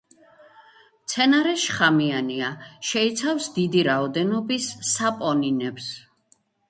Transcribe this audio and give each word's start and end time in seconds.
მცენარე 1.01 1.51
შხამიანია, 1.63 2.49
შეიცავს 2.93 3.51
დიდი 3.59 3.87
რაოდენობით 3.89 4.67
საპონინებს. 4.95 5.93